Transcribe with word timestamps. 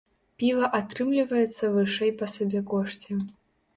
Піва 0.43 0.69
атрымліваецца 0.77 1.71
вышэй 1.75 2.11
па 2.23 2.33
сабекошце. 2.37 3.11